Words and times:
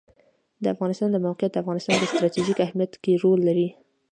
د 0.63 0.65
افغانستان 0.73 1.09
د 1.11 1.17
موقعیت 1.25 1.51
د 1.53 1.57
افغانستان 1.63 1.95
په 1.99 2.05
ستراتیژیک 2.11 2.57
اهمیت 2.65 2.93
کې 3.03 3.13
رول 3.23 3.39
لري. 3.47 3.67